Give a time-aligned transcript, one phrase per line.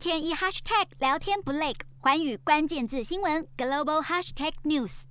[0.00, 5.02] 天一 hashtag 聊天不累，环宇关键字新闻 global hashtag news。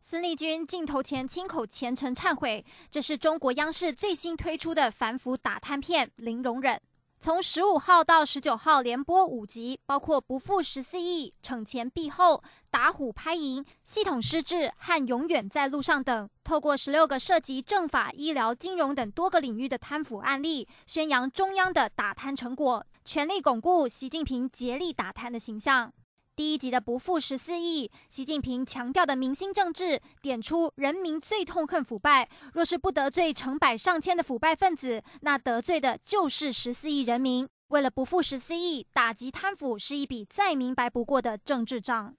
[0.00, 6.74] 孙立军镜头前亲口虔诚忏悔，这是中国央视最新推出的反腐打贪片《零容忍》。
[7.20, 25.92] 从十五号到十九号连播五集，包括不负十四亿、惩前毖后、打虎拍蝇、系统失智和永远在路上等，透过十六个涉及政法、医疗、金融等多个领域的贪腐案例，宣扬中央的打贪成果，全力巩固习近平竭力打贪的形象。
[26.38, 37.48] 第一集的不负十四亿，习近平强调的民心政治，点出人民最痛恨腐败，若是不得罪成百上千的腐败分子，那得罪的就是十四亿人民。
[37.70, 42.14] 为了不负十四亿，打击贪腐是一笔再明白不过的政治账。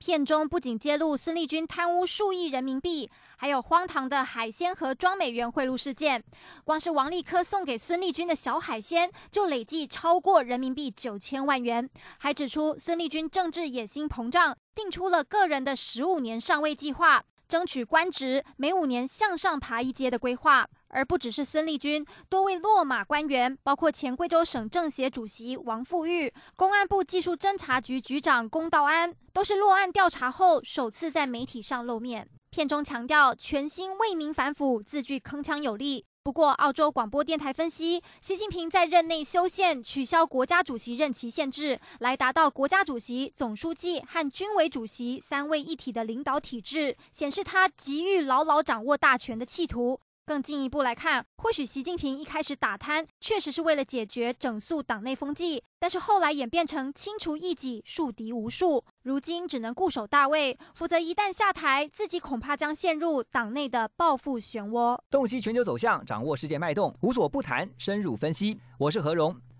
[0.00, 6.24] 片中不仅揭露孙立军贪污数亿人民币，还有荒唐的海鲜和装美元贿赂事件。
[6.64, 11.86] 光是王立科送给孙立军的小海鲜，就累计超过人民币九千万元。
[12.16, 20.66] 还指出孙立军政治野心膨胀，定出了个人的十五年上位计划，争取官职，每五年向上爬一阶的规划。
[20.92, 32.28] 而不只是孙立军，多位落马官员，包括前贵州省政协主席王富玉、公安部技术侦查局局长龚道安，都是落案调查后首次在媒体上露面。
[32.50, 36.04] 片中强调全新为民反腐，字句铿锵有力。
[36.24, 50.00] 不过，澳洲广播电台分析，习近平在任内修宪取消国家主席任期限制，来达到国家主席、总书记和军委主席三位一体的领导体制，显示他急于牢牢掌握大权的企图。
[50.30, 64.96] 更进一步来看，或许习近平一开始打贪确实是为了解决整肃党内风气，但是后来演变成清除异己、树敌无数，如今只能固守大位，否则一旦下台，自己恐怕将陷入党内的报复漩涡。
[65.10, 68.60] 洞悉全球走向，掌握世界脉动，无所不谈，深入分析。
[68.78, 69.36] 我是何荣，